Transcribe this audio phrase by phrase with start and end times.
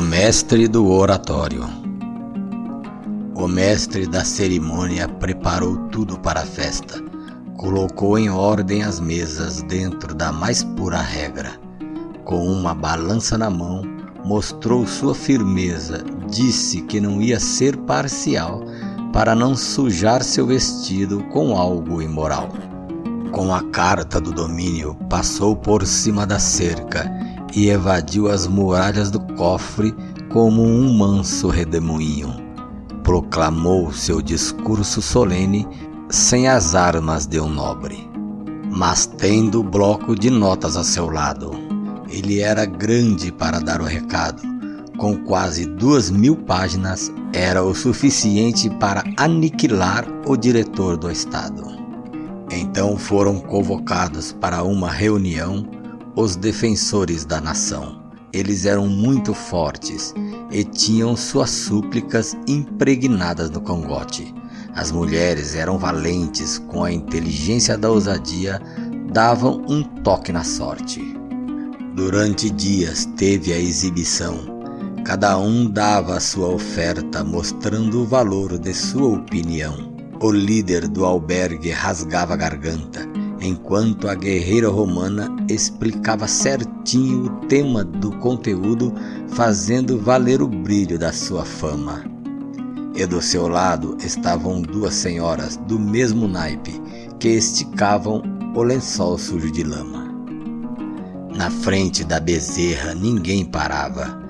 [0.00, 1.68] O mestre do oratório.
[3.34, 7.04] O mestre da cerimônia preparou tudo para a festa.
[7.58, 11.52] Colocou em ordem as mesas dentro da mais pura regra.
[12.24, 13.82] Com uma balança na mão,
[14.24, 18.64] mostrou sua firmeza, disse que não ia ser parcial
[19.12, 22.48] para não sujar seu vestido com algo imoral.
[23.32, 27.04] Com a carta do domínio, passou por cima da cerca
[27.54, 29.94] e evadiu as muralhas do cofre
[30.30, 32.34] como um manso redemoinho.
[33.02, 35.66] Proclamou seu discurso solene
[36.08, 38.08] sem as armas de um nobre,
[38.70, 41.50] mas tendo o bloco de notas a seu lado.
[42.08, 44.42] Ele era grande para dar o recado.
[44.98, 51.64] Com quase duas mil páginas, era o suficiente para aniquilar o diretor do Estado.
[52.50, 55.64] Então foram convocados para uma reunião
[56.16, 58.00] os defensores da nação.
[58.32, 60.14] Eles eram muito fortes
[60.50, 64.32] e tinham suas súplicas impregnadas no cangote.
[64.74, 68.60] As mulheres eram valentes, com a inteligência da ousadia,
[69.12, 71.02] davam um toque na sorte.
[71.96, 74.60] Durante dias teve a exibição.
[75.04, 79.90] Cada um dava a sua oferta, mostrando o valor de sua opinião.
[80.20, 83.09] O líder do albergue rasgava a garganta
[83.40, 88.92] enquanto a guerreira romana explicava certinho o tema do conteúdo,
[89.28, 92.04] fazendo valer o brilho da sua fama.
[92.94, 96.80] E do seu lado estavam duas senhoras do mesmo naipe
[97.18, 98.22] que esticavam
[98.54, 100.10] o lençol sujo de lama.
[101.34, 104.20] Na frente da bezerra ninguém parava,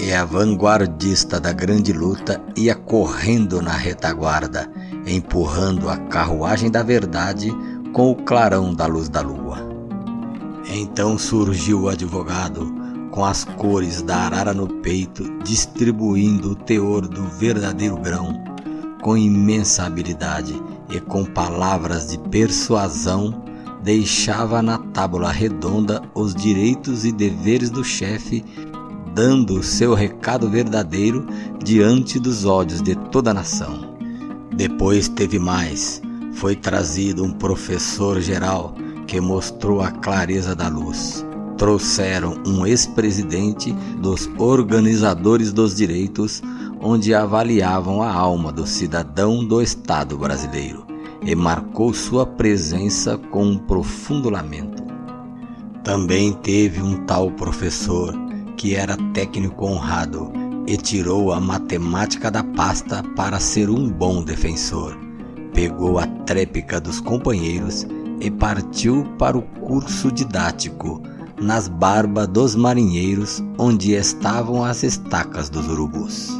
[0.00, 4.70] e a vanguardista da grande luta ia correndo na retaguarda,
[5.06, 7.54] empurrando a carruagem da verdade
[7.92, 9.58] com o clarão da luz da lua.
[10.72, 12.72] Então surgiu o advogado,
[13.10, 18.32] com as cores da arara no peito, distribuindo o teor do verdadeiro grão,
[19.02, 20.54] com imensa habilidade
[20.88, 23.42] e com palavras de persuasão,
[23.82, 28.44] deixava na tábua redonda os direitos e deveres do chefe,
[29.14, 31.26] dando o seu recado verdadeiro
[31.64, 33.96] diante dos ódios de toda a nação.
[34.54, 36.00] Depois teve mais
[36.32, 38.74] foi trazido um professor geral
[39.06, 41.26] que mostrou a clareza da luz.
[41.56, 46.42] Trouxeram um ex-presidente dos organizadores dos direitos,
[46.80, 50.86] onde avaliavam a alma do cidadão do Estado brasileiro
[51.22, 54.82] e marcou sua presença com um profundo lamento.
[55.84, 58.14] Também teve um tal professor
[58.56, 60.32] que era técnico honrado
[60.66, 65.09] e tirou a matemática da pasta para ser um bom defensor
[65.60, 67.86] pegou a trépica dos companheiros
[68.18, 71.02] e partiu para o curso didático
[71.38, 76.30] nas barbas dos marinheiros onde estavam as estacas dos urubus.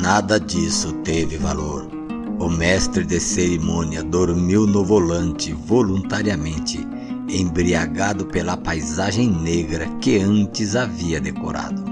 [0.00, 1.90] Nada disso teve valor.
[2.38, 6.80] O mestre de cerimônia dormiu no volante voluntariamente,
[7.28, 11.84] embriagado pela paisagem negra que antes havia decorado.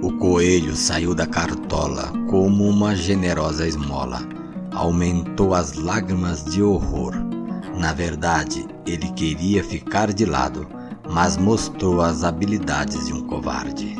[0.00, 4.39] O coelho saiu da cartola como uma generosa esmola
[4.80, 7.12] aumentou as lágrimas de horror.
[7.76, 10.66] Na verdade, ele queria ficar de lado,
[11.10, 13.94] mas mostrou as habilidades de um covarde.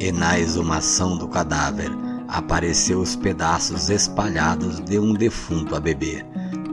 [0.00, 1.90] E na exumação do cadáver
[2.26, 6.24] apareceu os pedaços espalhados de um defunto a beber,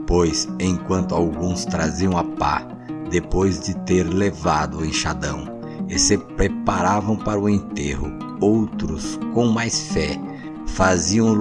[0.06, 2.66] pois enquanto alguns traziam a pá,
[3.10, 5.60] depois de ter levado o enxadão,
[5.90, 8.10] e se preparavam para o enterro,
[8.40, 10.18] outros, com mais fé,
[10.66, 11.34] faziam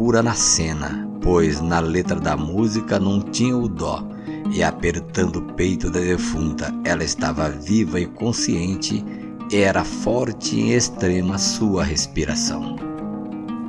[0.00, 4.02] loucura na cena, pois na letra da música não tinha o dó,
[4.50, 9.04] e apertando o peito da defunta, ela estava viva e consciente,
[9.52, 12.76] e era forte e extrema sua respiração.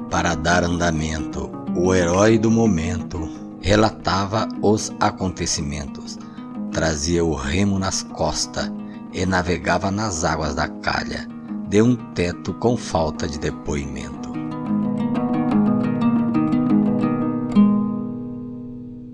[0.10, 6.18] Para dar andamento, o herói do momento relatava os acontecimentos,
[6.72, 8.72] trazia o remo nas costas
[9.12, 11.28] e navegava nas águas da calha,
[11.68, 14.21] de um teto com falta de depoimento.